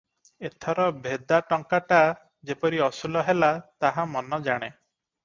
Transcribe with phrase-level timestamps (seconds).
[0.47, 1.99] ଏଥର ଭେଦା ଟଙ୍କାଟା
[2.51, 3.51] ଯେପରି ଅସୁଲ ହେଲା,
[3.85, 4.71] ତାହା ମନ ଜାଣେ।